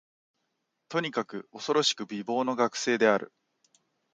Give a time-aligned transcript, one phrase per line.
[0.89, 3.31] とにかく、おそろしく美貌の学生である